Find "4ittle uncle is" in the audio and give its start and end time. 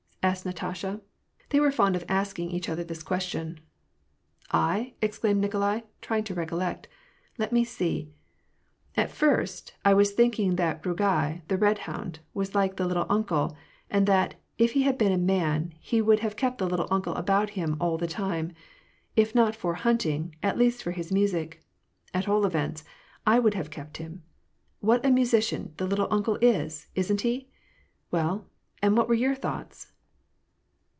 25.87-26.89